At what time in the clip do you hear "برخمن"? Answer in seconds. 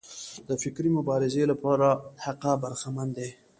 2.63-3.07